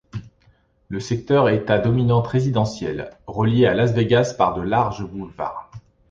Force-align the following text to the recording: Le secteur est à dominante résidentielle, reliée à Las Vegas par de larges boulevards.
Le 0.89 0.99
secteur 0.99 1.47
est 1.47 1.69
à 1.69 1.77
dominante 1.77 2.25
résidentielle, 2.25 3.11
reliée 3.27 3.67
à 3.67 3.75
Las 3.75 3.93
Vegas 3.93 4.33
par 4.35 4.55
de 4.55 4.63
larges 4.63 5.05
boulevards. 5.05 5.69